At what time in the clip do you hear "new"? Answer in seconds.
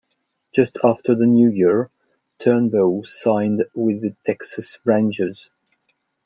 1.27-1.51